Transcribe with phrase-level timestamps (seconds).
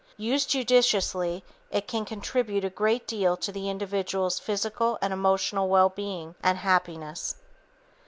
[0.17, 5.89] Used judiciously, it can contribute a great deal to the individual's physical and emotional well
[5.89, 7.35] being and happiness.